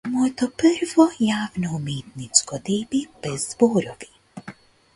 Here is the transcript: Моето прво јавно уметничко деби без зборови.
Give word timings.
Моето 0.11 0.47
прво 0.61 1.05
јавно 1.25 1.75
уметничко 1.81 2.61
деби 2.71 3.05
без 3.27 3.47
зборови. 3.53 4.13